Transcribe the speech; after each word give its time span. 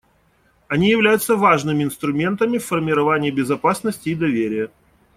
Они 0.67 0.89
являются 0.89 1.35
важными 1.37 1.83
инструментами 1.83 2.57
в 2.57 2.65
формировании 2.65 3.29
безопасности 3.29 4.09
и 4.09 4.15
доверия. 4.15 4.71